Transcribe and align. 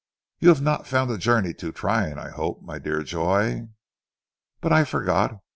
"You 0.39 0.49
have 0.49 0.63
not 0.63 0.87
found 0.87 1.11
the 1.11 1.19
journey 1.19 1.53
too 1.53 1.71
trying, 1.71 2.17
I 2.17 2.31
hope, 2.31 2.63
my 2.63 2.79
dear 2.79 3.03
Joy? 3.03 3.67
But 4.59 4.71
I 4.73 4.83
forget. 4.83 5.33